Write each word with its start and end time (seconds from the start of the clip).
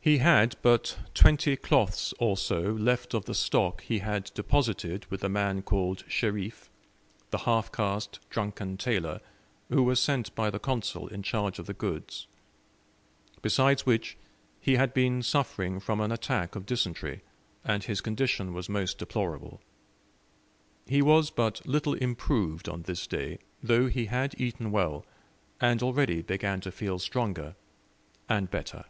He 0.00 0.16
had 0.18 0.56
but 0.62 0.96
twenty 1.12 1.54
cloths 1.54 2.14
or 2.18 2.34
so 2.38 2.60
left 2.62 3.12
of 3.12 3.26
the 3.26 3.34
stock 3.34 3.82
he 3.82 3.98
had 3.98 4.30
deposited 4.32 5.04
with 5.10 5.20
the 5.20 5.28
man 5.28 5.60
called 5.60 6.02
Sherif, 6.08 6.70
the 7.28 7.36
half 7.36 7.70
caste 7.70 8.18
drunken 8.30 8.78
tailor, 8.78 9.20
who 9.68 9.82
was 9.82 10.00
sent 10.00 10.34
by 10.34 10.48
the 10.48 10.58
Consul 10.58 11.08
in 11.08 11.22
charge 11.22 11.58
of 11.58 11.66
the 11.66 11.74
goods. 11.74 12.26
Besides 13.42 13.84
which 13.84 14.16
he 14.62 14.76
had 14.76 14.94
been 14.94 15.22
suffering 15.22 15.78
from 15.78 16.00
an 16.00 16.10
attack 16.10 16.56
of 16.56 16.64
dysentery, 16.64 17.20
and 17.62 17.84
his 17.84 18.00
condition 18.00 18.54
was 18.54 18.66
most 18.70 18.96
deplorable. 18.96 19.60
He 20.86 21.02
was 21.02 21.28
but 21.28 21.66
little 21.66 21.92
improved 21.92 22.66
on 22.66 22.84
this 22.84 23.06
day, 23.06 23.40
though 23.62 23.88
he 23.88 24.06
had 24.06 24.34
eaten 24.40 24.70
well, 24.70 25.04
and 25.60 25.82
already 25.82 26.22
began 26.22 26.62
to 26.62 26.72
feel 26.72 26.98
stronger 26.98 27.56
and 28.26 28.50
better. 28.50 28.86